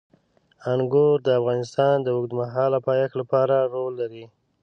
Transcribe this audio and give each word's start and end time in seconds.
انګور 0.71 1.15
د 1.27 1.27
افغانستان 1.39 1.95
د 2.01 2.07
اوږدمهاله 2.15 2.79
پایښت 2.87 3.13
لپاره 3.21 3.55
رول 3.73 3.93
لري. 4.01 4.25